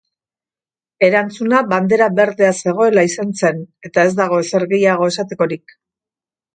[1.07, 5.81] Erantzuna bandera berdea zegoela izan zen eta ez dago ezer gehiago esatekorik.